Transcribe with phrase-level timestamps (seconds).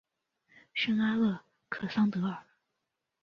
[0.73, 2.43] 圣阿勒克桑德尔。